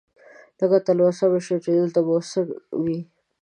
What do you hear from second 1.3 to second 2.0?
مې شوه چې دلته